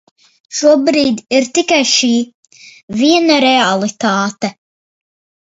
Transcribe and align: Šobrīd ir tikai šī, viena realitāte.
Šobrīd 0.59 1.19
ir 1.39 1.45
tikai 1.57 1.77
šī, 1.89 2.09
viena 3.03 3.39
realitāte. 3.47 4.53